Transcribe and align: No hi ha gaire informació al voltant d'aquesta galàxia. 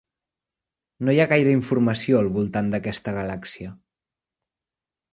No 1.07 1.15
hi 1.15 1.21
ha 1.25 1.27
gaire 1.33 1.53
informació 1.59 2.19
al 2.23 2.31
voltant 2.39 2.75
d'aquesta 2.77 3.17
galàxia. 3.21 3.79